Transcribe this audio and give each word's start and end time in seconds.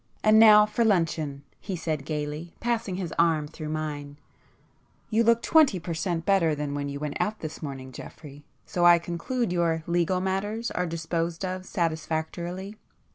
"And 0.23 0.39
now 0.39 0.65
for 0.65 0.83
luncheon," 0.83 1.43
he 1.59 1.75
said 1.75 2.05
gaily, 2.05 2.55
passing 2.59 2.95
his 2.95 3.13
arm 3.19 3.47
through 3.47 3.69
mine—"You 3.69 5.23
look 5.23 5.43
twenty 5.43 5.79
per 5.79 5.93
cent. 5.93 6.25
better 6.25 6.55
than 6.55 6.73
when 6.73 6.89
you 6.89 6.99
went 6.99 7.17
out 7.19 7.41
this 7.41 7.61
morning, 7.61 7.91
Geoffrey, 7.91 8.43
so 8.65 8.83
I 8.83 8.97
conclude 8.97 9.53
your 9.53 9.83
legal 9.85 10.19
matters 10.19 10.71
are 10.71 10.87
disposed 10.87 11.45
of 11.45 11.67
satisfactorily. 11.67 12.77